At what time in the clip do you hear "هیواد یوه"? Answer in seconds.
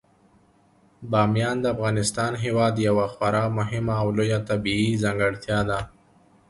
2.43-3.05